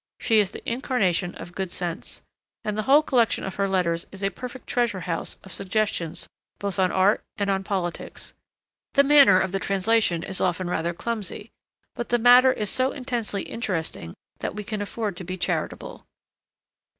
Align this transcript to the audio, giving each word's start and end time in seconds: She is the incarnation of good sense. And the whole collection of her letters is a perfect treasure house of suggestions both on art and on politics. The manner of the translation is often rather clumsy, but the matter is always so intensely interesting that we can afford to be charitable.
She 0.19 0.39
is 0.39 0.49
the 0.49 0.67
incarnation 0.67 1.35
of 1.35 1.53
good 1.53 1.71
sense. 1.71 2.23
And 2.63 2.75
the 2.75 2.81
whole 2.89 3.03
collection 3.03 3.43
of 3.43 3.53
her 3.57 3.67
letters 3.67 4.07
is 4.11 4.23
a 4.23 4.31
perfect 4.31 4.65
treasure 4.65 5.01
house 5.01 5.37
of 5.43 5.53
suggestions 5.53 6.27
both 6.57 6.79
on 6.79 6.91
art 6.91 7.21
and 7.37 7.51
on 7.51 7.63
politics. 7.63 8.33
The 8.93 9.03
manner 9.03 9.39
of 9.39 9.51
the 9.51 9.59
translation 9.59 10.23
is 10.23 10.41
often 10.41 10.67
rather 10.67 10.95
clumsy, 10.95 11.51
but 11.93 12.09
the 12.09 12.17
matter 12.17 12.51
is 12.51 12.69
always 12.79 12.91
so 12.91 12.91
intensely 12.97 13.43
interesting 13.43 14.15
that 14.39 14.55
we 14.55 14.63
can 14.63 14.81
afford 14.81 15.15
to 15.17 15.23
be 15.23 15.37
charitable. 15.37 16.07